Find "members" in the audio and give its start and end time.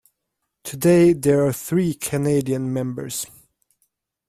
2.73-3.27